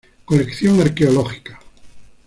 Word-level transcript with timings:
Colección 0.25 0.81
arqueológica. 0.81 1.59